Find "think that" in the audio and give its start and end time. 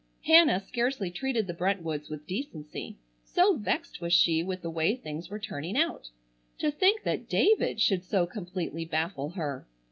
6.71-7.29